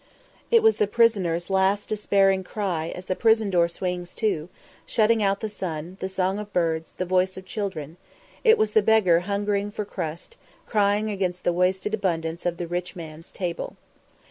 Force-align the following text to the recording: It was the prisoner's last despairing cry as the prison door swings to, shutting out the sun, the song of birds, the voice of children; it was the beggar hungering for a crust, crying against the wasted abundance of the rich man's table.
It 0.49 0.63
was 0.63 0.77
the 0.77 0.87
prisoner's 0.87 1.51
last 1.51 1.87
despairing 1.89 2.43
cry 2.43 2.91
as 2.95 3.05
the 3.05 3.15
prison 3.15 3.51
door 3.51 3.67
swings 3.67 4.15
to, 4.15 4.49
shutting 4.83 5.21
out 5.21 5.41
the 5.41 5.47
sun, 5.47 5.97
the 5.99 6.09
song 6.09 6.39
of 6.39 6.51
birds, 6.51 6.93
the 6.93 7.05
voice 7.05 7.37
of 7.37 7.45
children; 7.45 7.97
it 8.43 8.57
was 8.57 8.71
the 8.73 8.81
beggar 8.81 9.19
hungering 9.19 9.69
for 9.69 9.83
a 9.83 9.85
crust, 9.85 10.37
crying 10.65 11.11
against 11.11 11.43
the 11.43 11.53
wasted 11.53 11.93
abundance 11.93 12.47
of 12.47 12.57
the 12.57 12.65
rich 12.65 12.95
man's 12.95 13.31
table. 13.31 13.75